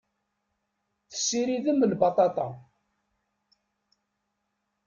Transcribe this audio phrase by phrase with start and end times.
[1.11, 2.47] Tessiridem lbaṭaṭa.